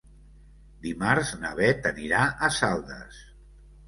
Dimarts 0.85 1.33
na 1.41 1.51
Bet 1.59 1.85
anirà 1.89 2.21
a 2.47 2.49
Saldes. 2.57 3.21